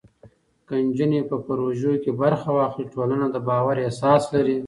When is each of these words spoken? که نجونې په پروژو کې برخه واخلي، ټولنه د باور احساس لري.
که 0.67 0.75
نجونې 0.85 1.21
په 1.29 1.35
پروژو 1.47 1.91
کې 2.03 2.11
برخه 2.21 2.49
واخلي، 2.57 2.85
ټولنه 2.93 3.25
د 3.31 3.37
باور 3.47 3.75
احساس 3.85 4.23
لري. 4.35 4.57